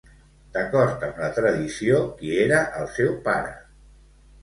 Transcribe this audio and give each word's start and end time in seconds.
D'acord 0.55 1.05
amb 1.09 1.19
la 1.25 1.29
tradició, 1.37 2.01
qui 2.17 2.35
era 2.49 2.65
el 2.83 2.93
seu 2.99 3.17
pare? 3.31 3.57